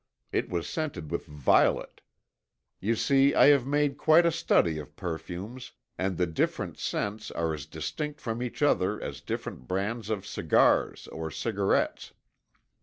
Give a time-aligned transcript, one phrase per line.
[0.31, 2.01] It was scented with violet.
[2.79, 7.53] You see, I have made quite a study of perfumes and the different scents are
[7.53, 12.13] as distinct from each other as different brands of cigars or cigarettes.